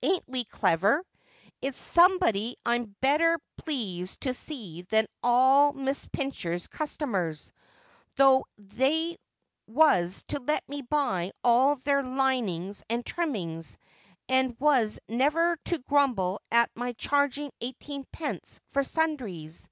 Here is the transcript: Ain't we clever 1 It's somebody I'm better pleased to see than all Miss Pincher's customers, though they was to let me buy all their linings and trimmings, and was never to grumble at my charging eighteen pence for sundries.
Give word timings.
Ain't 0.00 0.24
we 0.26 0.44
clever 0.44 0.94
1 1.00 1.04
It's 1.60 1.78
somebody 1.78 2.56
I'm 2.64 2.96
better 3.02 3.38
pleased 3.58 4.22
to 4.22 4.32
see 4.32 4.80
than 4.80 5.06
all 5.22 5.74
Miss 5.74 6.06
Pincher's 6.10 6.66
customers, 6.66 7.52
though 8.14 8.46
they 8.56 9.18
was 9.66 10.22
to 10.28 10.38
let 10.40 10.66
me 10.66 10.80
buy 10.80 11.32
all 11.44 11.76
their 11.76 12.02
linings 12.02 12.82
and 12.88 13.04
trimmings, 13.04 13.76
and 14.30 14.58
was 14.58 14.98
never 15.10 15.58
to 15.66 15.78
grumble 15.80 16.40
at 16.50 16.70
my 16.74 16.92
charging 16.92 17.50
eighteen 17.60 18.06
pence 18.12 18.60
for 18.68 18.82
sundries. 18.82 19.68